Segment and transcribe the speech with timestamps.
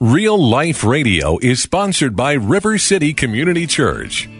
[0.00, 4.30] Real Life Radio is sponsored by River City Community Church.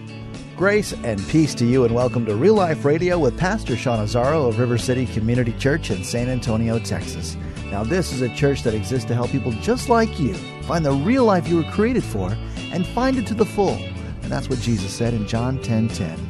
[0.57, 4.49] Grace and peace to you, and welcome to Real Life Radio with Pastor Sean Azzaro
[4.49, 7.37] of River City Community Church in San Antonio, Texas.
[7.73, 10.93] Now, this is a church that exists to help people just like you find the
[10.93, 12.31] real life you were created for
[12.71, 13.75] and find it to the full.
[14.23, 16.21] And that's what Jesus said in John 10 10.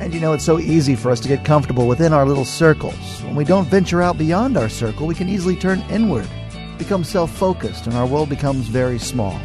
[0.00, 3.20] And you know, it's so easy for us to get comfortable within our little circles.
[3.22, 6.28] When we don't venture out beyond our circle, we can easily turn inward
[6.80, 9.38] become self focused and our world becomes very small.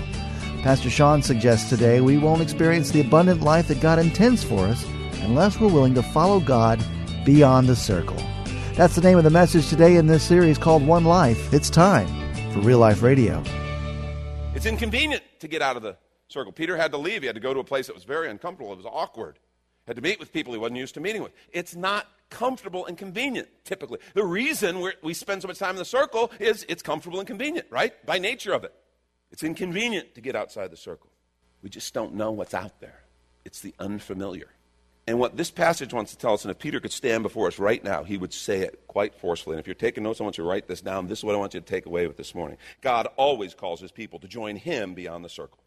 [0.64, 4.84] Pastor Sean suggests today we won't experience the abundant life that God intends for us
[5.22, 6.84] unless we're willing to follow God
[7.26, 8.18] beyond the circle.
[8.76, 11.54] That's the name of the message today in this series called One Life.
[11.54, 12.08] It's time
[12.54, 13.44] for Real Life Radio.
[14.56, 15.98] It's inconvenient to get out of the
[16.30, 16.54] circle.
[16.54, 17.22] Peter had to leave.
[17.22, 18.72] He had to go to a place that was very uncomfortable.
[18.72, 19.40] It was awkward.
[19.88, 21.34] Had to meet with people he wasn't used to meeting with.
[21.52, 24.00] It's not comfortable and convenient, typically.
[24.14, 27.68] The reason we spend so much time in the circle is it's comfortable and convenient,
[27.70, 27.94] right?
[28.06, 28.74] By nature of it.
[29.32, 31.10] It's inconvenient to get outside the circle.
[31.64, 33.04] We just don't know what's out there.
[33.46, 34.50] It's the unfamiliar.
[35.08, 37.58] And what this passage wants to tell us, and if Peter could stand before us
[37.58, 39.54] right now, he would say it quite forcefully.
[39.56, 41.08] And if you're taking notes, I want you to write this down.
[41.08, 42.58] This is what I want you to take away with this morning.
[42.82, 45.60] God always calls his people to join him beyond the circle.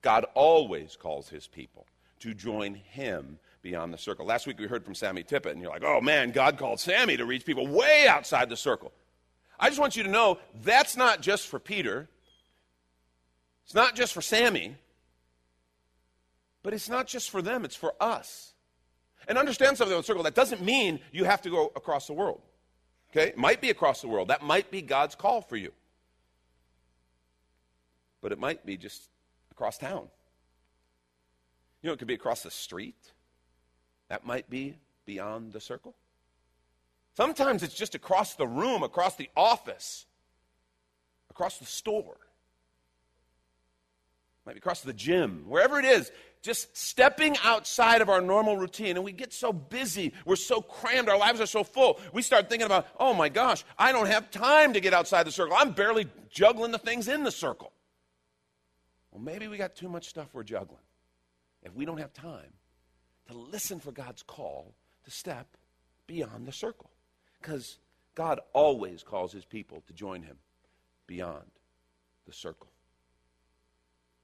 [0.00, 1.86] God always calls his people
[2.20, 4.26] to join him beyond the circle.
[4.26, 7.16] Last week we heard from Sammy Tippit, and you're like, oh man, God called Sammy
[7.16, 8.92] to reach people way outside the circle.
[9.58, 12.08] I just want you to know that's not just for Peter,
[13.64, 14.76] it's not just for Sammy,
[16.62, 18.52] but it's not just for them, it's for us.
[19.28, 20.24] And understand something about the circle.
[20.24, 22.40] That doesn't mean you have to go across the world.
[23.10, 23.28] Okay?
[23.28, 24.28] It might be across the world.
[24.28, 25.72] That might be God's call for you.
[28.20, 29.08] But it might be just
[29.52, 30.08] across town.
[31.82, 33.12] You know, it could be across the street.
[34.12, 34.74] That might be
[35.06, 35.94] beyond the circle.
[37.16, 40.04] Sometimes it's just across the room, across the office,
[41.30, 42.18] across the store.
[44.44, 46.12] Might be across the gym, wherever it is,
[46.42, 48.96] just stepping outside of our normal routine.
[48.96, 51.98] And we get so busy, we're so crammed, our lives are so full.
[52.12, 55.32] We start thinking about, oh my gosh, I don't have time to get outside the
[55.32, 55.56] circle.
[55.58, 57.72] I'm barely juggling the things in the circle.
[59.10, 60.84] Well, maybe we got too much stuff we're juggling.
[61.62, 62.52] If we don't have time
[63.32, 65.46] to listen for God's call to step
[66.06, 66.90] beyond the circle.
[67.40, 67.78] Because
[68.14, 70.36] God always calls his people to join him
[71.06, 71.50] beyond
[72.26, 72.68] the circle.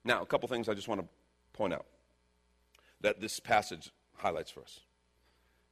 [0.04, 1.06] Now, a couple things I just want to
[1.52, 1.86] point out
[3.00, 4.80] that this passage highlights for us.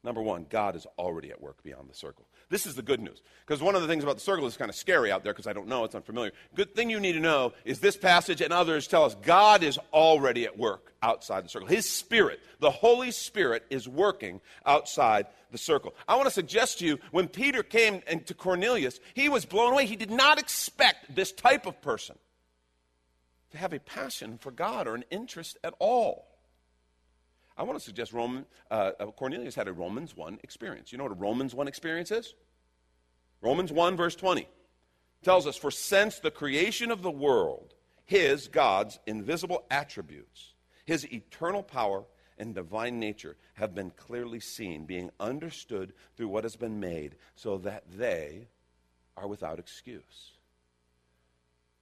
[0.07, 2.29] Number one, God is already at work beyond the circle.
[2.49, 3.23] This is the good news.
[3.45, 5.49] Because one of the things about the circle is kind of scary out there because
[5.49, 6.31] I don't know, it's unfamiliar.
[6.55, 9.81] Good thing you need to know is this passage and others tell us God is
[9.93, 11.67] already at work outside the circle.
[11.67, 15.93] His Spirit, the Holy Spirit, is working outside the circle.
[16.07, 19.87] I want to suggest to you when Peter came to Cornelius, he was blown away.
[19.87, 22.17] He did not expect this type of person
[23.51, 26.36] to have a passion for God or an interest at all.
[27.57, 30.93] I want to suggest Roman, uh, uh, Cornelius had a Romans 1 experience.
[30.93, 32.35] You know what a Romans 1 experience is?
[33.41, 34.47] Romans 1, verse 20
[35.23, 37.75] tells us, For since the creation of the world,
[38.05, 40.53] his, God's, invisible attributes,
[40.85, 42.05] his eternal power
[42.39, 47.57] and divine nature have been clearly seen, being understood through what has been made, so
[47.59, 48.49] that they
[49.17, 50.33] are without excuse.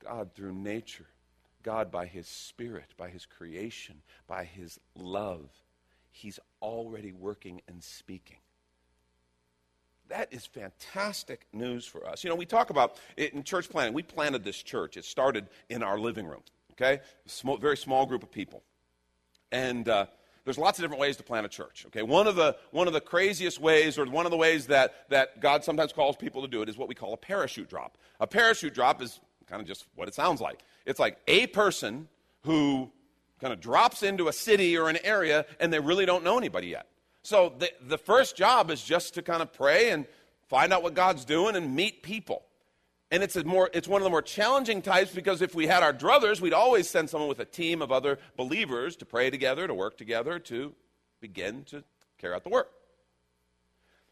[0.02, 1.06] God, through nature,
[1.62, 3.96] God, by His Spirit, by His creation,
[4.28, 5.48] by His love,
[6.16, 8.36] He's already working and speaking.
[10.08, 12.22] That is fantastic news for us.
[12.22, 13.94] You know, we talk about it in church planting.
[13.94, 14.96] We planted this church.
[14.96, 16.42] It started in our living room,
[16.72, 17.00] okay?
[17.26, 18.62] Small, very small group of people.
[19.50, 20.06] And uh,
[20.44, 22.02] there's lots of different ways to plant a church, okay?
[22.02, 25.40] One of the, one of the craziest ways, or one of the ways that, that
[25.40, 27.98] God sometimes calls people to do it, is what we call a parachute drop.
[28.20, 29.18] A parachute drop is
[29.48, 30.60] kind of just what it sounds like.
[30.86, 32.06] It's like a person
[32.42, 32.92] who
[33.40, 36.68] kind of drops into a city or an area and they really don't know anybody
[36.68, 36.86] yet.
[37.22, 40.06] So the, the first job is just to kind of pray and
[40.48, 42.44] find out what God's doing and meet people.
[43.10, 45.82] And it's, a more, it's one of the more challenging types because if we had
[45.82, 49.66] our druthers, we'd always send someone with a team of other believers to pray together,
[49.66, 50.74] to work together, to
[51.20, 51.84] begin to
[52.18, 52.70] carry out the work.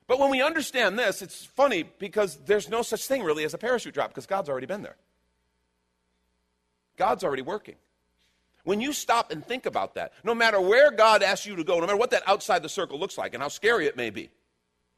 [0.06, 3.58] But when we understand this, it's funny because there's no such thing really as a
[3.58, 4.96] parachute drop because God's already been there.
[6.96, 7.76] God's already working.
[8.64, 11.80] When you stop and think about that, no matter where God asks you to go,
[11.80, 14.30] no matter what that outside the circle looks like and how scary it may be,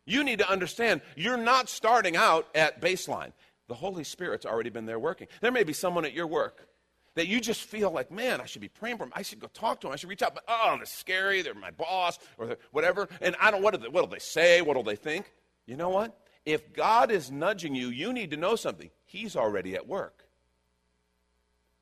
[0.06, 3.32] you need to understand you're not starting out at baseline.
[3.68, 5.28] The Holy Spirit's already been there working.
[5.40, 6.68] There may be someone at your work
[7.14, 9.12] that you just feel like, man, I should be praying for them.
[9.14, 9.92] I should go talk to them.
[9.92, 10.34] I should reach out.
[10.34, 11.40] But oh, they're scary.
[11.42, 13.08] They're my boss or whatever.
[13.20, 13.62] And I don't.
[13.62, 14.60] What they, what'll they say?
[14.60, 15.32] What'll they think?
[15.66, 16.18] You know what?
[16.44, 18.90] If God is nudging you, you need to know something.
[19.04, 20.23] He's already at work.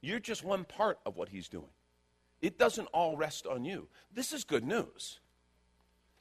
[0.02, 1.70] You're just one part of what He's doing.
[2.42, 3.88] It doesn't all rest on you.
[4.12, 5.20] This is good news.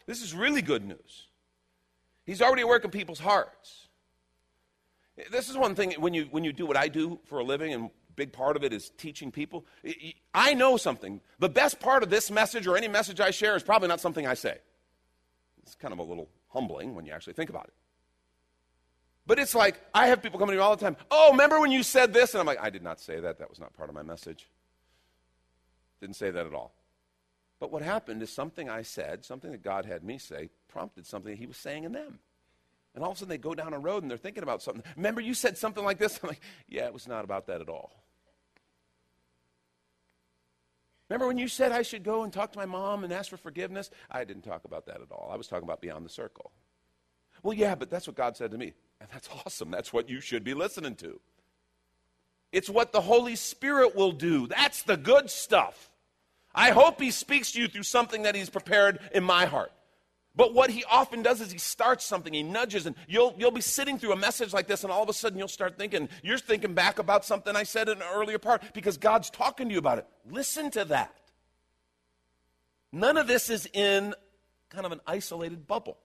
[0.06, 1.28] This is really good news.
[2.26, 3.88] He's already working people's hearts.
[5.32, 7.74] This is one thing when you, when you do what I do for a living,
[7.74, 9.66] and big part of it is teaching people.
[10.34, 11.22] I know something.
[11.40, 14.28] The best part of this message or any message I share is probably not something
[14.28, 14.60] I say.
[15.64, 17.74] It's kind of a little humbling when you actually think about it.
[19.32, 20.98] But it's like, I have people coming to me all the time.
[21.10, 22.34] Oh, remember when you said this?
[22.34, 23.40] And I'm like, I did not say that.
[23.40, 24.50] That was not part of my message.
[26.02, 26.74] Didn't say that at all.
[27.58, 31.32] But what happened is something I said, something that God had me say, prompted something
[31.32, 32.20] that He was saying in them.
[32.94, 34.84] And all of a sudden they go down a road and they're thinking about something.
[34.98, 36.20] Remember, you said something like this?
[36.24, 38.04] I'm like, yeah, it was not about that at all.
[41.08, 43.38] Remember when you said I should go and talk to my mom and ask for
[43.38, 43.92] forgiveness?
[44.10, 45.30] I didn't talk about that at all.
[45.32, 46.52] I was talking about beyond the circle.
[47.44, 48.74] Well, yeah, but that's what God said to me.
[49.02, 49.72] And that's awesome.
[49.72, 51.20] That's what you should be listening to.
[52.52, 54.48] It's what the Holy Spirit will do.
[54.48, 55.90] That's the good stuff.
[56.54, 59.72] I hope he speaks to you through something that he's prepared in my heart.
[60.36, 63.62] But what he often does is he starts something, he nudges, and you'll, you'll be
[63.62, 66.38] sitting through a message like this, and all of a sudden you'll start thinking, you're
[66.38, 69.80] thinking back about something I said in an earlier part because God's talking to you
[69.80, 70.08] about it.
[70.30, 71.16] Listen to that.
[72.94, 74.14] None of this is in
[74.70, 75.98] kind of an isolated bubble.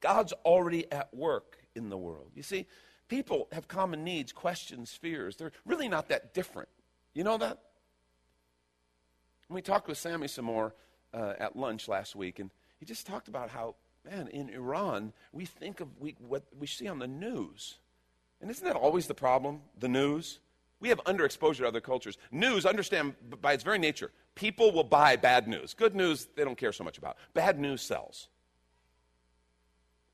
[0.00, 2.30] God's already at work in the world.
[2.34, 2.66] You see,
[3.08, 5.36] people have common needs, questions, fears.
[5.36, 6.68] They're really not that different.
[7.14, 7.58] You know that?
[9.48, 10.74] We talked with Sammy some more
[11.14, 15.44] uh, at lunch last week, and he just talked about how, man, in Iran, we
[15.44, 17.76] think of we, what we see on the news.
[18.40, 19.60] And isn't that always the problem?
[19.78, 20.40] The news?
[20.80, 22.18] We have underexposure to other cultures.
[22.30, 25.72] News, understand by its very nature, people will buy bad news.
[25.72, 27.16] Good news, they don't care so much about.
[27.32, 28.28] Bad news sells.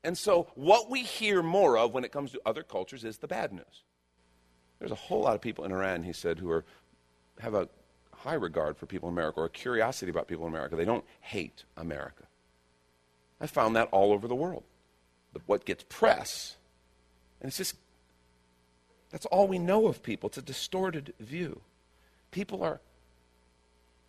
[0.03, 3.27] And so, what we hear more of when it comes to other cultures is the
[3.27, 3.83] bad news.
[4.79, 6.65] There's a whole lot of people in Iran, he said, who are,
[7.39, 7.69] have a
[8.13, 10.75] high regard for people in America or a curiosity about people in America.
[10.75, 12.23] They don't hate America.
[13.39, 14.63] I found that all over the world.
[15.31, 16.57] But what gets press,
[17.41, 17.75] and it's just,
[19.09, 20.27] that's all we know of people.
[20.27, 21.61] It's a distorted view.
[22.31, 22.81] People are,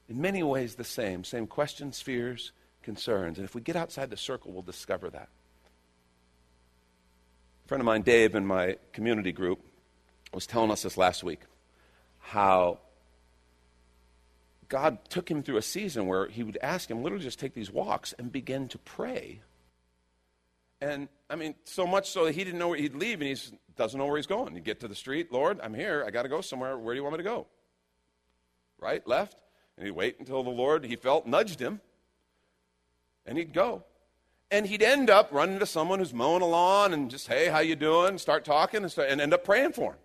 [0.08, 2.52] in many ways, the same same questions, fears,
[2.82, 3.38] concerns.
[3.38, 5.28] And if we get outside the circle, we'll discover that.
[7.64, 9.60] A friend of mine, Dave, in my community group,
[10.34, 11.40] was telling us this last week
[12.18, 12.78] how
[14.68, 17.70] God took him through a season where he would ask him literally just take these
[17.70, 19.40] walks and begin to pray.
[20.82, 23.58] And I mean, so much so that he didn't know where he'd leave and he
[23.76, 24.54] doesn't know where he's going.
[24.54, 26.04] You get to the street, Lord, I'm here.
[26.06, 26.76] I got to go somewhere.
[26.76, 27.46] Where do you want me to go?
[28.78, 29.06] Right?
[29.06, 29.40] Left?
[29.78, 31.80] And he'd wait until the Lord, he felt, nudged him.
[33.24, 33.84] And he'd go.
[34.54, 37.58] And he'd end up running into someone who's mowing a lawn and just, hey, how
[37.58, 38.18] you doing?
[38.18, 39.98] Start talking and, start, and end up praying for him.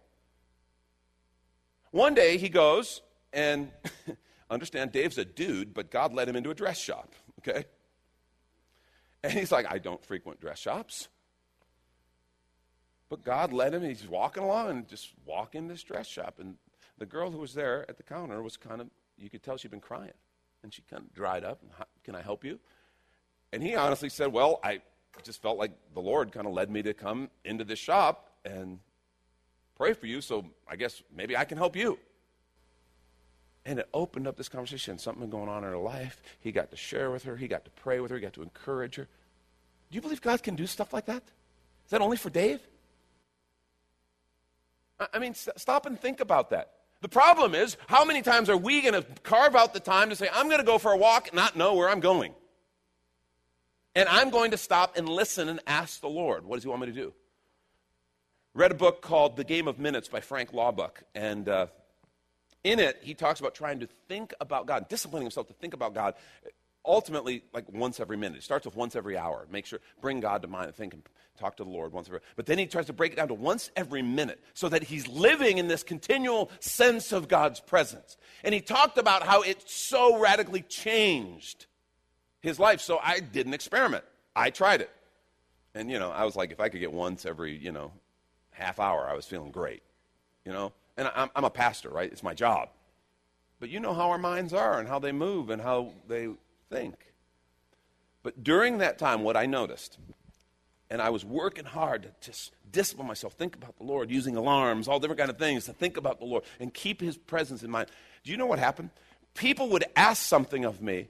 [1.92, 3.02] One day he goes
[3.32, 3.72] and
[4.50, 7.66] Understand, Dave's a dude, but God led him into a dress shop, okay?
[9.24, 11.08] And he's like, I don't frequent dress shops.
[13.10, 16.40] But God led him, he's walking along and just walk in this dress shop.
[16.40, 16.56] And
[16.98, 18.88] the girl who was there at the counter was kind of,
[19.18, 20.14] you could tell she'd been crying.
[20.64, 21.62] And she kind of dried up.
[22.04, 22.60] Can I help you?
[23.52, 24.82] And he honestly said, Well, I
[25.24, 28.80] just felt like the Lord kind of led me to come into this shop and
[29.76, 31.98] pray for you, so I guess maybe I can help you.
[33.66, 34.98] And it opened up this conversation.
[34.98, 36.22] Something going on in her life.
[36.40, 37.36] He got to share with her.
[37.36, 38.18] He got to pray with her.
[38.18, 39.08] He got to encourage her.
[39.92, 41.24] Do you believe God can do stuff like that?
[41.86, 42.62] Is that only for Dave?
[45.14, 46.72] I mean, st- stop and think about that.
[47.02, 50.16] The problem is, how many times are we going to carve out the time to
[50.16, 52.34] say, I'm going to go for a walk and not know where I'm going?
[53.96, 56.82] And I'm going to stop and listen and ask the Lord, what does He want
[56.82, 57.14] me to do?
[58.54, 61.04] Read a book called The Game of Minutes by Frank Laubach.
[61.16, 61.68] And uh,
[62.64, 65.94] in it, he talks about trying to think about God, disciplining himself to think about
[65.94, 66.16] God
[66.86, 68.40] ultimately like once every minute.
[68.40, 69.46] It starts with once every hour.
[69.52, 71.04] Make sure, bring God to mind and think and
[71.38, 73.34] talk to the Lord once every But then he tries to break it down to
[73.34, 78.18] once every minute so that he's living in this continual sense of God's presence.
[78.44, 81.68] And he talked about how it so radically changed
[82.42, 82.82] his life.
[82.82, 84.04] So I did an experiment.
[84.36, 84.92] I tried it.
[85.76, 87.92] And, you know, I was like, if I could get once every, you know,
[88.52, 89.84] half hour, I was feeling great.
[90.46, 90.74] You know?
[90.98, 92.12] And I'm, I'm a pastor, right?
[92.12, 92.70] It's my job.
[93.60, 96.30] But you know how our minds are and how they move and how they
[96.70, 96.96] think.
[98.24, 99.98] But during that time, what I noticed,
[100.90, 104.88] and I was working hard to just discipline myself, think about the Lord, using alarms,
[104.88, 107.72] all different kind of things to think about the Lord and keep His presence in
[107.72, 107.90] mind.
[108.24, 108.90] Do you know what happened?
[109.36, 111.08] People would ask something of me,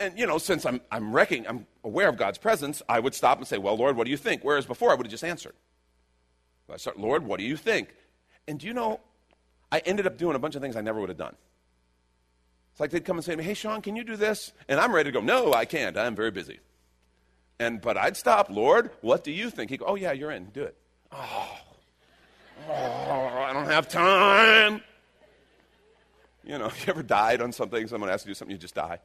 [0.00, 3.46] and you know, since I'm I'm I'm aware of God's presence, I would stop and
[3.46, 5.54] say, "Well, Lord, what do you think?" Whereas before, I would have just answered.
[6.72, 7.94] I start, Lord, what do you think?
[8.48, 9.00] And do you know,
[9.70, 11.36] I ended up doing a bunch of things I never would have done.
[12.72, 14.52] It's like they'd come and say to me, Hey, Sean, can you do this?
[14.68, 15.96] And I'm ready to go, No, I can't.
[15.96, 16.58] I'm very busy.
[17.58, 19.70] And, but I'd stop, Lord, what do you think?
[19.70, 20.46] He'd go, Oh, yeah, you're in.
[20.46, 20.76] Do it.
[21.10, 21.58] Oh,
[22.68, 24.82] oh I don't have time.
[26.44, 28.74] You know, you ever died on something, someone asked you to do something, you just
[28.74, 28.98] die?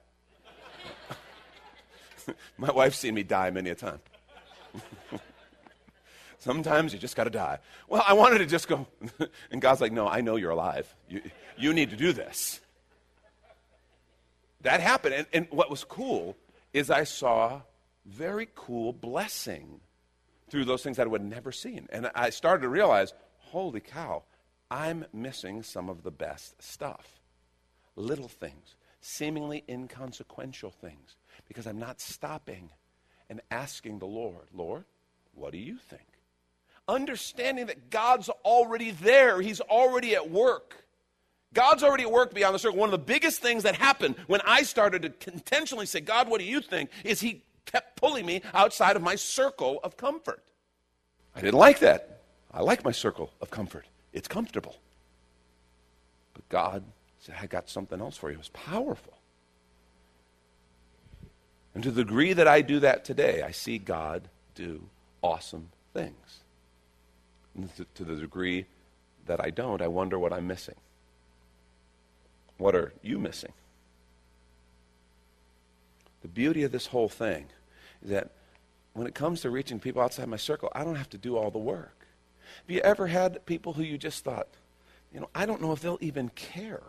[2.57, 3.99] My wife's seen me die many a time.
[6.39, 7.59] Sometimes you just got to die.
[7.87, 8.87] Well, I wanted to just go.
[9.51, 10.93] and God's like, no, I know you're alive.
[11.07, 11.21] You,
[11.57, 12.59] you need to do this.
[14.61, 15.13] That happened.
[15.13, 16.35] And, and what was cool
[16.73, 17.61] is I saw
[18.05, 19.81] very cool blessing
[20.49, 21.87] through those things that I would never seen.
[21.91, 24.23] And I started to realize, holy cow,
[24.69, 27.21] I'm missing some of the best stuff.
[27.95, 31.15] Little things, seemingly inconsequential things,
[31.47, 32.69] because I'm not stopping
[33.29, 34.85] and asking the Lord, Lord,
[35.33, 36.11] what do you think?
[36.87, 40.75] understanding that God's already there, He's already at work.
[41.53, 42.77] God's already at work beyond the circle.
[42.79, 46.39] One of the biggest things that happened when I started to intentionally say, God, what
[46.39, 46.89] do you think?
[47.03, 50.43] is He kept pulling me outside of my circle of comfort.
[51.35, 52.21] I didn't like that.
[52.53, 54.75] I like my circle of comfort, it's comfortable.
[56.33, 56.83] But God
[57.19, 58.35] said, I got something else for you.
[58.35, 59.17] It was powerful.
[61.73, 64.83] And to the degree that I do that today, I see God do
[65.21, 66.41] awesome things
[67.95, 68.65] to the degree
[69.25, 70.75] that I don't, I wonder what I'm missing.
[72.57, 73.53] What are you missing?
[76.21, 77.47] The beauty of this whole thing
[78.03, 78.31] is that
[78.93, 81.49] when it comes to reaching people outside my circle, I don't have to do all
[81.49, 82.05] the work.
[82.61, 84.47] Have you ever had people who you just thought,
[85.13, 86.83] you know, I don't know if they'll even care?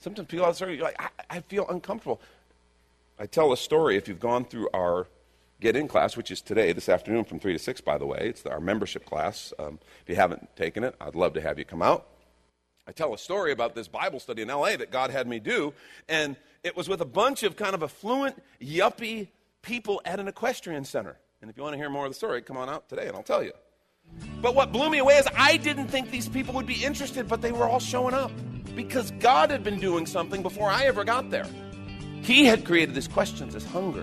[0.00, 2.20] Sometimes people outside, you're like, I, I feel uncomfortable.
[3.22, 5.06] I tell a story if you've gone through our
[5.60, 8.18] Get In class, which is today, this afternoon from 3 to 6, by the way.
[8.22, 9.52] It's our membership class.
[9.60, 12.08] Um, if you haven't taken it, I'd love to have you come out.
[12.84, 15.72] I tell a story about this Bible study in LA that God had me do,
[16.08, 19.28] and it was with a bunch of kind of affluent, yuppie
[19.62, 21.16] people at an equestrian center.
[21.40, 23.14] And if you want to hear more of the story, come on out today and
[23.14, 23.52] I'll tell you.
[24.40, 27.40] But what blew me away is I didn't think these people would be interested, but
[27.40, 28.32] they were all showing up
[28.74, 31.46] because God had been doing something before I ever got there.
[32.22, 34.02] He had created these questions, as hunger.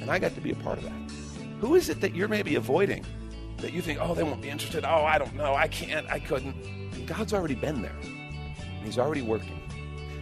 [0.00, 1.12] And I got to be a part of that.
[1.60, 3.04] Who is it that you're maybe avoiding?
[3.58, 4.84] That you think, oh, they won't be interested.
[4.84, 5.54] Oh, I don't know.
[5.54, 6.06] I can't.
[6.08, 6.54] I couldn't.
[7.06, 7.96] God's already been there.
[8.02, 9.60] And He's already working.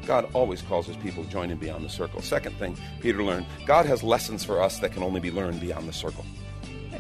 [0.09, 2.23] God always calls his people to join him beyond the circle.
[2.23, 5.87] Second thing Peter learned God has lessons for us that can only be learned beyond
[5.87, 6.25] the circle.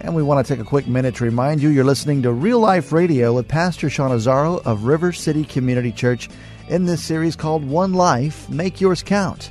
[0.03, 2.61] And we want to take a quick minute to remind you you're listening to Real
[2.61, 6.29] Life Radio with Pastor Sean Azaro of River City Community Church
[6.69, 9.51] in this series called One Life Make Yours Count.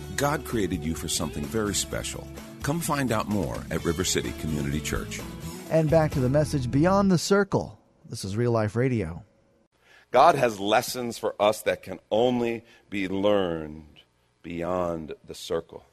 [0.17, 2.27] God created you for something very special.
[2.63, 5.19] Come find out more at River City Community Church.
[5.69, 7.79] And back to the message Beyond the Circle.
[8.09, 9.23] This is Real Life Radio.
[10.11, 13.85] God has lessons for us that can only be learned
[14.43, 15.85] beyond the circle.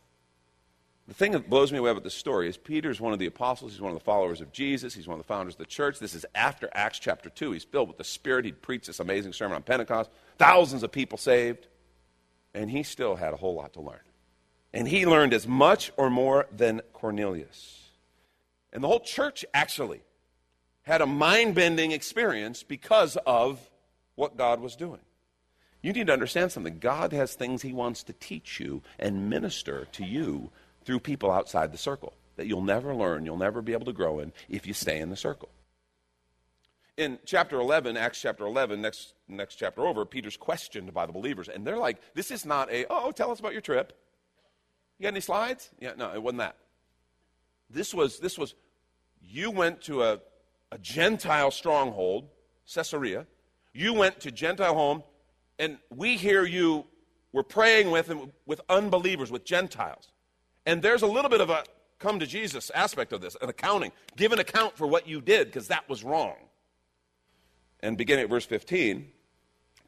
[1.07, 3.73] The thing that blows me away about this story is Peter's one of the apostles.
[3.73, 4.95] He's one of the followers of Jesus.
[4.95, 5.99] He's one of the founders of the church.
[6.01, 7.53] This is after Acts chapter 2.
[7.53, 8.45] He's filled with the Spirit.
[8.45, 10.11] He'd preached this amazing sermon on Pentecost.
[10.37, 11.67] Thousands of people saved.
[12.53, 14.01] And he still had a whole lot to learn.
[14.73, 17.89] And he learned as much or more than Cornelius.
[18.73, 20.03] And the whole church actually
[20.83, 23.61] had a mind bending experience because of
[24.15, 25.01] what God was doing.
[25.83, 26.79] You need to understand something.
[26.79, 30.51] God has things He wants to teach you and minister to you
[30.85, 34.21] through people outside the circle that you'll never learn, you'll never be able to grow
[34.21, 35.51] in if you stay in the circle.
[36.97, 41.49] In chapter 11, Acts chapter 11, next, next chapter over, Peter's questioned by the believers.
[41.49, 43.93] And they're like, this is not a, oh, tell us about your trip.
[44.99, 45.71] You got any slides?
[45.81, 46.57] Yeah, no, it wasn't that.
[47.71, 48.55] This was, this was
[49.23, 50.21] you went to a,
[50.73, 52.29] a Gentile stronghold,
[52.73, 53.27] Caesarea.
[53.73, 55.03] You went to Gentile home,
[55.59, 56.85] and we hear you
[57.33, 58.13] were praying with,
[58.47, 60.09] with unbelievers, with Gentiles.
[60.67, 61.65] And there's a little bit of a
[61.99, 63.93] come to Jesus aspect of this, an accounting.
[64.17, 66.37] Give an account for what you did, because that was wrong.
[67.81, 69.09] And beginning at verse 15,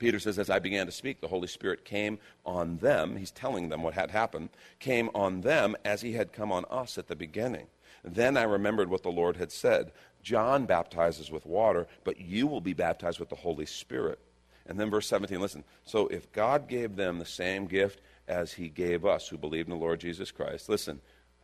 [0.00, 3.14] Peter says, As I began to speak, the Holy Spirit came on them.
[3.14, 4.48] He's telling them what had happened,
[4.80, 7.66] came on them as he had come on us at the beginning.
[8.02, 9.92] Then I remembered what the Lord had said
[10.22, 14.18] John baptizes with water, but you will be baptized with the Holy Spirit.
[14.66, 15.64] And then verse 17, listen.
[15.84, 19.78] So if God gave them the same gift as he gave us who believed in
[19.78, 21.00] the Lord Jesus Christ, listen,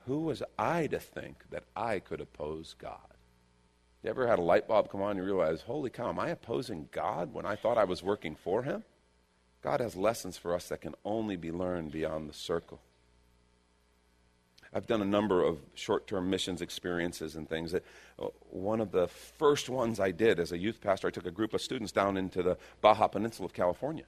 [0.06, 3.15] who was I to think that I could oppose God?
[4.06, 6.28] You ever had a light bulb come on and you realize, holy cow, am I
[6.28, 8.84] opposing God when I thought I was working for him?
[9.62, 12.80] God has lessons for us that can only be learned beyond the circle.
[14.72, 17.72] I've done a number of short term missions experiences and things.
[17.72, 17.82] That,
[18.16, 21.32] uh, one of the first ones I did as a youth pastor, I took a
[21.32, 24.04] group of students down into the Baja Peninsula of California,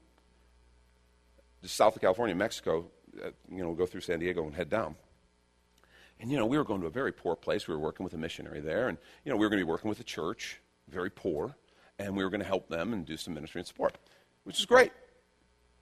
[1.61, 2.87] just south of California, Mexico.
[3.21, 4.95] Uh, you know, go through San Diego and head down.
[6.21, 7.69] And, you know, we were going to a very poor place.
[7.69, 8.89] We were working with a missionary there.
[8.89, 11.55] And, you know, we were going to be working with a church, very poor.
[11.99, 13.97] And we were going to help them and do some ministry and support,
[14.45, 14.93] which is great.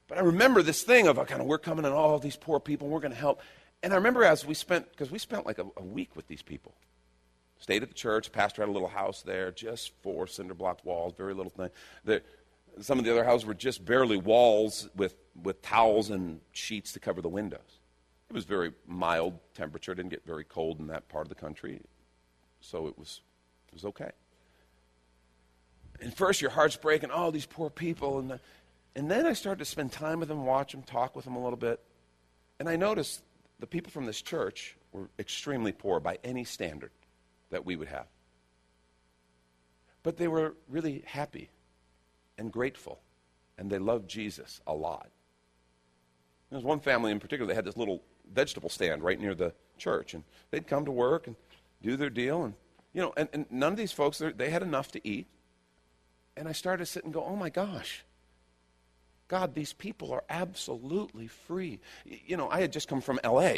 [0.08, 2.86] But I remember this thing of kind of we're coming and all these poor people,
[2.86, 3.40] and we're going to help.
[3.82, 6.42] And I remember as we spent, because we spent like a, a, week with these
[6.42, 6.74] people.
[7.58, 8.30] Stayed at the church.
[8.32, 11.70] Pastor had a little house there, just four cinder block walls, very little thing.
[12.04, 12.22] The,
[12.80, 17.00] some of the other houses were just barely walls with, with towels and sheets to
[17.00, 17.80] cover the windows.
[18.28, 19.92] It was very mild temperature.
[19.92, 21.80] It didn't get very cold in that part of the country.
[22.60, 23.20] So it was,
[23.68, 24.10] it was okay.
[26.00, 27.10] And first, your heart's breaking.
[27.12, 28.18] Oh, these poor people.
[28.18, 28.40] And, the,
[28.94, 31.42] and then I started to spend time with them, watch them, talk with them a
[31.42, 31.80] little bit.
[32.58, 33.22] And I noticed
[33.60, 36.90] the people from this church were extremely poor by any standard
[37.50, 38.06] that we would have.
[40.02, 41.50] But they were really happy
[42.38, 43.00] and grateful,
[43.58, 45.08] and they loved Jesus a lot.
[46.50, 49.52] There was one family in particular that had this little vegetable stand right near the
[49.78, 51.36] church, and they'd come to work and
[51.82, 52.54] do their deal, and
[52.92, 55.26] you know, and, and none of these folks they had enough to eat.
[56.38, 58.04] And I started to sit and go, "Oh my gosh,
[59.28, 61.80] God, these people are absolutely free.
[62.04, 63.52] You know, I had just come from LA,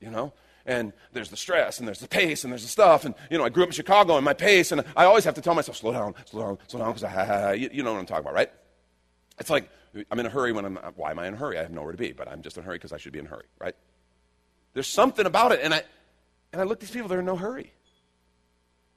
[0.00, 0.32] you know,
[0.66, 3.04] and there's the stress and there's the pace and there's the stuff.
[3.04, 5.34] And, you know, I grew up in Chicago and my pace, and I always have
[5.34, 7.98] to tell myself, slow down, slow down, slow down, because I, you, you know what
[7.98, 8.52] I'm talking about, right?
[9.38, 9.68] It's like
[10.10, 11.58] I'm in a hurry when I'm, why am I in a hurry?
[11.58, 13.18] I have nowhere to be, but I'm just in a hurry because I should be
[13.18, 13.74] in a hurry, right?
[14.72, 15.60] There's something about it.
[15.62, 15.82] And I,
[16.52, 17.72] and I look at these people, they're in no hurry.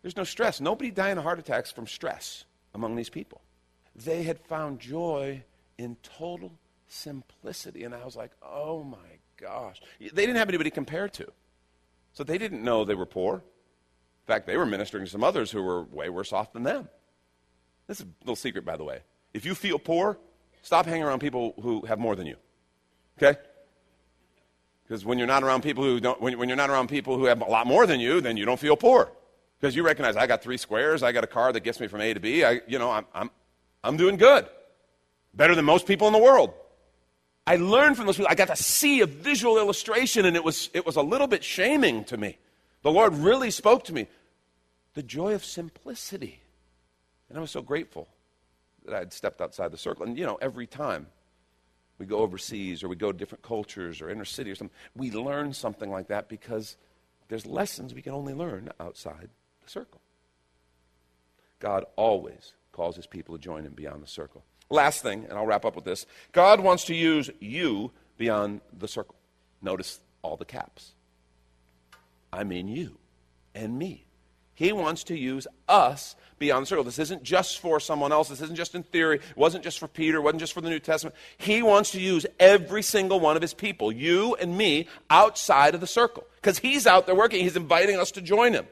[0.01, 0.59] There's no stress.
[0.61, 3.41] Nobody dying of heart attacks from stress among these people.
[3.95, 5.43] They had found joy
[5.77, 6.51] in total
[6.87, 7.83] simplicity.
[7.83, 8.97] And I was like, oh my
[9.37, 9.81] gosh.
[9.99, 11.31] They didn't have anybody to compare to.
[12.13, 13.35] So they didn't know they were poor.
[13.35, 16.87] In fact, they were ministering to some others who were way worse off than them.
[17.87, 18.99] This is a little secret, by the way.
[19.33, 20.17] If you feel poor,
[20.61, 22.35] stop hanging around people who have more than you.
[23.17, 23.39] Okay?
[24.83, 27.25] Because when you're not around people who don't, when, when you're not around people who
[27.25, 29.11] have a lot more than you, then you don't feel poor.
[29.59, 32.01] Because you recognize I got three squares, I got a car that gets me from
[32.01, 32.43] A to B.
[32.43, 33.29] I, you know, I'm, I'm,
[33.83, 34.45] I'm doing good
[35.33, 36.53] better than most people in the world.
[37.45, 38.31] I learned from those people.
[38.31, 41.43] I got to see a visual illustration, and it was, it was a little bit
[41.43, 42.37] shaming to me.
[42.83, 44.07] The Lord really spoke to me.
[44.93, 46.39] The joy of simplicity.
[47.29, 48.07] And I was so grateful
[48.85, 50.05] that I had stepped outside the circle.
[50.05, 51.07] And, you know, every time
[51.99, 55.11] we go overseas or we go to different cultures or inner city or something, we
[55.11, 56.77] learn something like that because
[57.27, 59.29] there's lessons we can only learn outside
[59.63, 60.01] the circle.
[61.59, 64.43] God always calls his people to join him beyond the circle.
[64.69, 68.87] Last thing, and I'll wrap up with this God wants to use you beyond the
[68.87, 69.15] circle.
[69.61, 70.93] Notice all the caps.
[72.31, 72.97] I mean you
[73.53, 74.07] and me.
[74.55, 76.83] He wants to use us beyond the circle.
[76.83, 78.29] This isn't just for someone else.
[78.29, 79.17] This isn't just in theory.
[79.17, 80.17] It wasn't just for Peter.
[80.17, 81.15] It wasn't just for the New Testament.
[81.37, 85.81] He wants to use every single one of his people, you and me, outside of
[85.81, 86.25] the circle.
[86.35, 87.43] Because he's out there working.
[87.43, 88.67] He's inviting us to join him.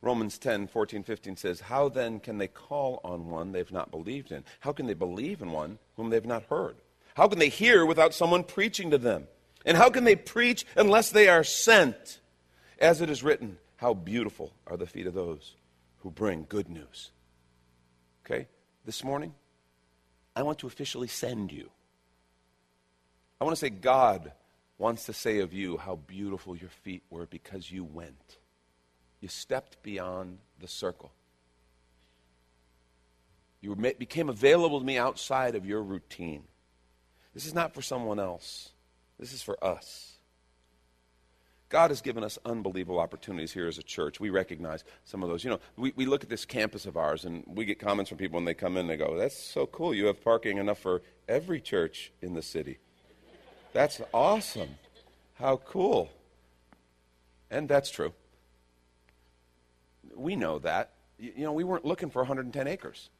[0.00, 4.30] Romans 10, 14, 15 says, How then can they call on one they've not believed
[4.30, 4.44] in?
[4.60, 6.76] How can they believe in one whom they've not heard?
[7.14, 9.26] How can they hear without someone preaching to them?
[9.66, 12.20] And how can they preach unless they are sent?
[12.80, 15.54] As it is written, How beautiful are the feet of those
[15.98, 17.10] who bring good news.
[18.24, 18.46] Okay?
[18.84, 19.34] This morning,
[20.34, 21.70] I want to officially send you.
[23.40, 24.32] I want to say, God
[24.78, 28.38] wants to say of you how beautiful your feet were because you went.
[29.20, 31.12] You stepped beyond the circle.
[33.60, 36.44] You became available to me outside of your routine.
[37.34, 38.70] This is not for someone else,
[39.18, 40.17] this is for us.
[41.68, 44.20] God has given us unbelievable opportunities here as a church.
[44.20, 45.44] We recognize some of those.
[45.44, 48.16] You know, we, we look at this campus of ours and we get comments from
[48.16, 48.86] people when they come in.
[48.86, 49.94] They go, That's so cool.
[49.94, 52.78] You have parking enough for every church in the city.
[53.74, 54.76] That's awesome.
[55.34, 56.10] How cool.
[57.50, 58.12] And that's true.
[60.14, 60.92] We know that.
[61.18, 63.10] You know, we weren't looking for 110 acres.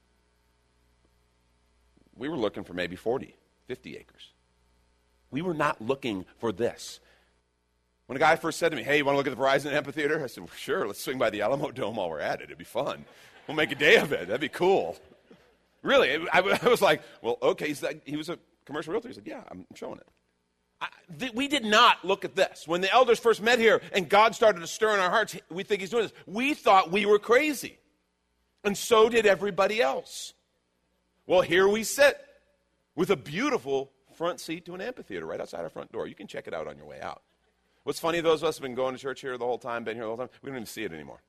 [2.16, 3.34] We were looking for maybe 40,
[3.66, 4.30] 50 acres.
[5.30, 7.00] We were not looking for this.
[8.08, 9.70] When a guy first said to me, Hey, you want to look at the Verizon
[9.70, 10.24] Amphitheater?
[10.24, 12.44] I said, well, Sure, let's swing by the Alamodome while we're at it.
[12.44, 13.04] It'd be fun.
[13.46, 14.28] We'll make a day of it.
[14.28, 14.96] That'd be cool.
[15.82, 17.74] Really, I, I was like, Well, okay.
[17.82, 19.08] Like, he was a commercial realtor.
[19.08, 20.06] He said, Yeah, I'm showing it.
[20.80, 22.66] I, th- we did not look at this.
[22.66, 25.62] When the elders first met here and God started to stir in our hearts, we
[25.62, 26.14] think He's doing this.
[26.26, 27.78] We thought we were crazy.
[28.64, 30.32] And so did everybody else.
[31.26, 32.18] Well, here we sit
[32.96, 36.06] with a beautiful front seat to an amphitheater right outside our front door.
[36.06, 37.22] You can check it out on your way out.
[37.88, 39.96] What's funny, those of us have been going to church here the whole time, been
[39.96, 41.22] here the whole time, we don't even see it anymore.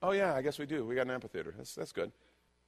[0.00, 0.86] Oh, yeah, I guess we do.
[0.86, 1.52] We got an amphitheater.
[1.54, 2.10] That's, that's good.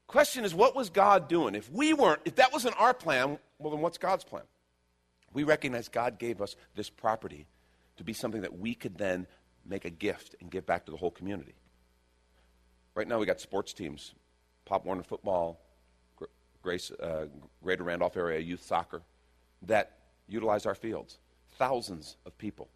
[0.06, 1.54] Question is, what was God doing?
[1.54, 4.42] If we weren't, if that wasn't our plan, well, then what's God's plan?
[5.32, 7.46] We recognize God gave us this property
[7.96, 9.26] to be something that we could then
[9.64, 11.54] make a gift and give back to the whole community.
[12.94, 14.12] Right now, we got sports teams
[14.66, 15.58] Pop Warner football,
[16.62, 17.28] Grace, uh,
[17.64, 19.00] Greater Randolph area youth soccer
[19.62, 19.92] that
[20.28, 21.16] utilize our fields.
[21.52, 22.68] Thousands of people.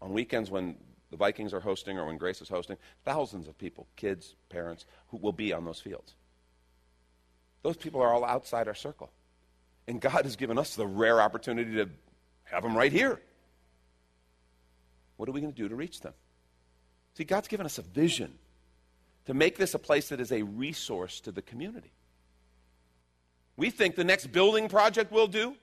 [0.00, 0.76] On weekends when
[1.10, 5.16] the Vikings are hosting or when Grace is hosting, thousands of people, kids, parents, who
[5.16, 6.14] will be on those fields.
[7.62, 9.10] Those people are all outside our circle.
[9.86, 11.88] And God has given us the rare opportunity to
[12.44, 13.20] have them right here.
[15.16, 16.14] What are we going to do to reach them?
[17.16, 18.34] See, God's given us a vision
[19.26, 21.92] to make this a place that is a resource to the community.
[23.56, 25.54] We think the next building project we'll do,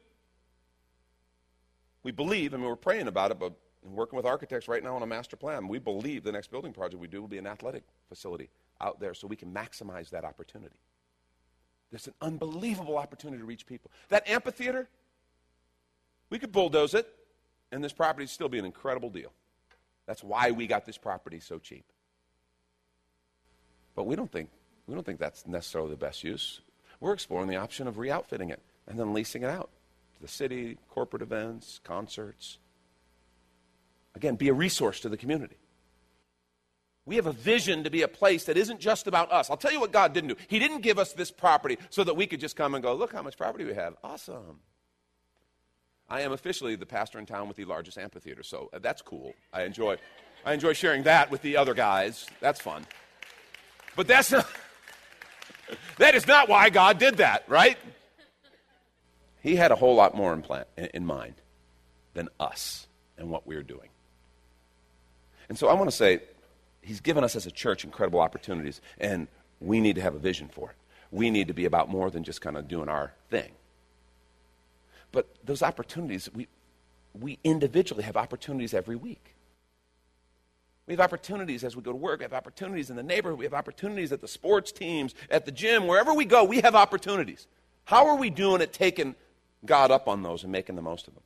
[2.04, 5.02] we believe, I mean, we're praying about it, but working with architects right now on
[5.02, 5.67] a master plan.
[5.67, 9.13] We believe the next building project we do will be an athletic facility out there
[9.13, 10.76] so we can maximize that opportunity.
[11.91, 13.91] There's an unbelievable opportunity to reach people.
[14.10, 14.88] That amphitheater,
[16.30, 17.08] we could bulldoze it,
[17.72, 19.32] and this property would still be an incredible deal.
[20.06, 21.86] That's why we got this property so cheap.
[23.96, 24.50] But we don't think
[24.88, 26.62] we don't think that's necessarily the best use.
[27.00, 29.70] We're exploring the option of re-outfitting it and then leasing it out
[30.15, 32.58] to the city, corporate events, concerts.
[34.15, 35.58] Again, be a resource to the community.
[37.06, 39.50] We have a vision to be a place that isn't just about us.
[39.50, 40.36] I'll tell you what God didn't do.
[40.47, 43.12] He didn't give us this property so that we could just come and go, look
[43.12, 43.95] how much property we have.
[44.04, 44.60] Awesome.
[46.08, 49.34] I am officially the pastor in town with the largest amphitheater, so that's cool.
[49.54, 49.97] I enjoy,
[50.45, 52.28] I enjoy sharing that with the other guys.
[52.39, 52.86] That's fun.
[53.95, 54.47] But that's not,
[55.97, 57.78] that is not why God did that, right?
[59.41, 61.36] He had a whole lot more in, plan, in mind
[62.13, 63.89] than us and what we're doing.
[65.49, 66.21] And so I want to say,
[66.82, 69.27] He's given us as a church incredible opportunities, and
[69.60, 70.75] we need to have a vision for it.
[71.12, 73.51] We need to be about more than just kind of doing our thing.
[75.12, 76.47] But those opportunities, we,
[77.19, 79.36] we individually have opportunities every week.
[80.88, 82.19] We have opportunities as we go to work.
[82.19, 83.38] We have opportunities in the neighborhood.
[83.38, 86.75] We have opportunities at the sports teams, at the gym, wherever we go, we have
[86.75, 87.47] opportunities.
[87.86, 89.15] How are we doing at taking
[89.65, 91.23] God up on those and making the most of them?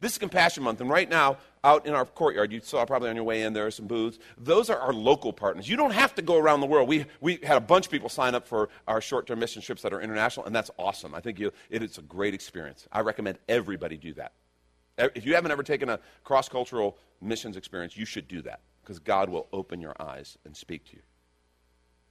[0.00, 3.16] This is Compassion Month, and right now, out in our courtyard, you saw probably on
[3.16, 4.18] your way in, there are some booths.
[4.38, 5.68] Those are our local partners.
[5.68, 6.88] You don't have to go around the world.
[6.88, 9.82] We, we had a bunch of people sign up for our short term mission trips
[9.82, 11.14] that are international, and that's awesome.
[11.14, 12.86] I think you, it is a great experience.
[12.92, 14.32] I recommend everybody do that.
[14.98, 18.98] If you haven't ever taken a cross cultural missions experience, you should do that because
[18.98, 21.02] God will open your eyes and speak to you.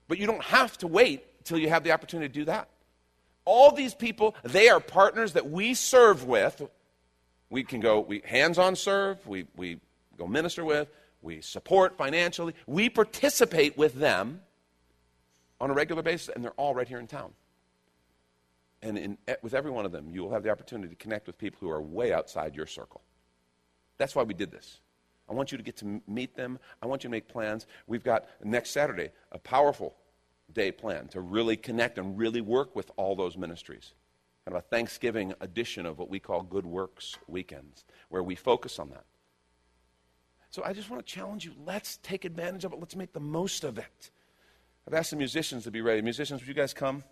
[0.07, 2.69] But you don't have to wait until you have the opportunity to do that.
[3.45, 6.61] All these people, they are partners that we serve with
[7.53, 9.79] we can go we hands-on serve, we, we
[10.17, 10.87] go minister with,
[11.21, 14.41] we support financially, we participate with them
[15.61, 17.31] on a regular basis, and they're all right here in town.
[18.81, 21.37] And in, with every one of them, you will have the opportunity to connect with
[21.37, 23.01] people who are way outside your circle.
[23.99, 24.79] That's why we did this.
[25.29, 26.57] I want you to get to meet them.
[26.81, 27.67] I want you to make plans.
[27.85, 29.95] We've got next Saturday a powerful
[30.51, 33.93] day plan to really connect and really work with all those ministries
[34.45, 38.77] kind of a Thanksgiving edition of what we call Good Works Weekends, where we focus
[38.77, 39.05] on that.
[40.49, 43.19] So I just want to challenge you let's take advantage of it, let's make the
[43.19, 44.11] most of it.
[44.87, 46.01] I've asked the musicians to be ready.
[46.01, 47.03] Musicians, would you guys come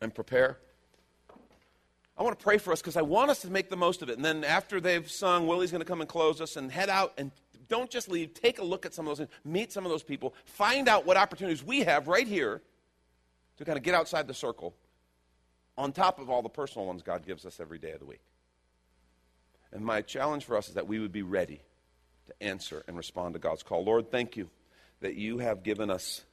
[0.00, 0.58] and prepare?
[2.16, 4.08] I want to pray for us because I want us to make the most of
[4.08, 4.16] it.
[4.16, 7.14] And then after they've sung, Willie's going to come and close us and head out
[7.18, 7.32] and
[7.68, 8.32] don't just leave.
[8.32, 11.04] Take a look at some of those things, meet some of those people, find out
[11.04, 12.62] what opportunities we have right here
[13.56, 14.74] to kind of get outside the circle
[15.78, 18.20] on top of all the personal ones God gives us every day of the week.
[19.72, 21.60] And my challenge for us is that we would be ready
[22.26, 23.84] to answer and respond to God's call.
[23.84, 24.50] Lord, thank you
[25.00, 26.24] that you have given us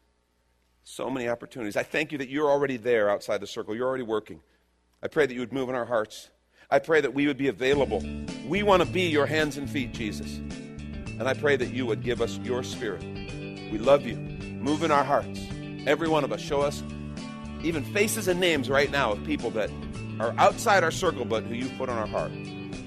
[0.83, 1.77] so many opportunities.
[1.77, 4.41] I thank you that you're already there outside the circle, you're already working.
[5.03, 6.29] I pray that you would move in our hearts.
[6.71, 8.03] I pray that we would be available.
[8.47, 10.37] We want to be your hands and feet, Jesus.
[10.37, 13.03] And I pray that you would give us your spirit.
[13.03, 14.15] We love you.
[14.15, 15.39] Move in our hearts.
[15.85, 16.81] Every one of us, show us
[17.65, 19.69] even faces and names right now of people that
[20.19, 22.31] are outside our circle but who you've put on our heart.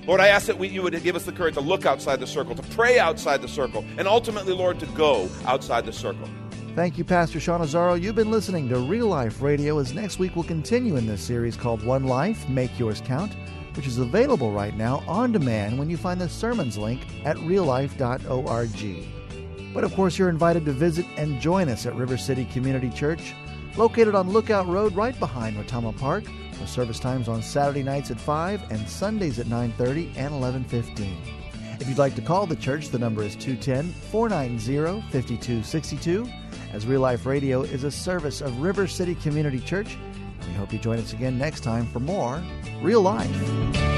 [0.06, 2.26] Lord, I ask that we, you would give us the courage to look outside the
[2.26, 6.26] circle, to pray outside the circle, and ultimately, Lord, to go outside the circle.
[6.74, 8.00] Thank you, Pastor Sean Azzaro.
[8.00, 11.56] You've been listening to Real Life Radio as next week we'll continue in this series
[11.56, 13.34] called One Life, Make Yours Count,
[13.74, 19.06] which is available right now on demand when you find the sermons link at reallife.org.
[19.74, 23.34] But of course, you're invited to visit and join us at River City Community Church,
[23.78, 26.24] located on Lookout Road right behind Retama Park,
[26.60, 31.16] with service times on Saturday nights at 5 and Sundays at 9:30 and 11:15.
[31.80, 36.28] If you'd like to call the church, the number is 210-490-5262
[36.72, 39.96] as Real Life Radio is a service of River City Community Church.
[40.46, 42.42] We hope you join us again next time for more
[42.82, 43.97] Real Life.